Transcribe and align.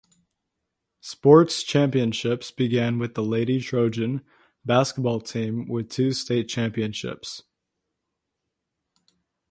Sports 1.01 1.61
championships 1.61 2.49
began 2.49 2.97
with 2.97 3.13
the 3.13 3.21
Lady 3.21 3.59
Trojan 3.61 4.23
basketball 4.65 5.21
team 5.21 5.67
with 5.67 5.91
two 5.91 6.11
state 6.11 6.49
championships. 6.49 7.43